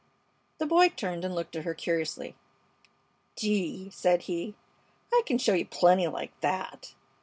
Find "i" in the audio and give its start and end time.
5.13-5.21